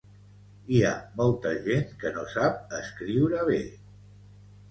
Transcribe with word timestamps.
Hi 0.75 0.79
ha 0.85 0.93
molta 1.19 1.51
gent 1.67 1.91
que 2.03 2.11
no 2.17 2.25
sap 2.33 2.73
escriure 2.79 3.43
bé. 3.53 3.59